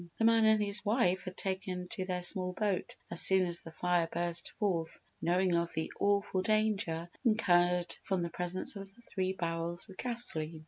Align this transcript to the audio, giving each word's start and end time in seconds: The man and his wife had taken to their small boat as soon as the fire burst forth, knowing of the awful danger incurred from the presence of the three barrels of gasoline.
The 0.17 0.25
man 0.25 0.45
and 0.45 0.59
his 0.59 0.83
wife 0.83 1.25
had 1.25 1.37
taken 1.37 1.87
to 1.89 2.05
their 2.05 2.23
small 2.23 2.53
boat 2.53 2.95
as 3.11 3.21
soon 3.21 3.45
as 3.45 3.61
the 3.61 3.69
fire 3.69 4.09
burst 4.11 4.49
forth, 4.57 4.99
knowing 5.21 5.53
of 5.55 5.71
the 5.75 5.91
awful 5.99 6.41
danger 6.41 7.07
incurred 7.23 7.95
from 8.01 8.23
the 8.23 8.31
presence 8.31 8.75
of 8.75 8.95
the 8.95 9.01
three 9.01 9.33
barrels 9.33 9.87
of 9.89 9.97
gasoline. 9.97 10.59